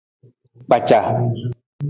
Kpaca. 0.65 0.99